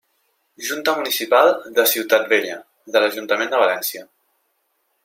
Junta 0.69 0.95
Municipal 0.99 1.51
de 1.77 1.85
Ciutat 1.93 2.27
Vella, 2.33 2.57
de 2.97 3.05
l'Ajuntament 3.05 3.55
de 3.55 3.63
València. 3.67 4.05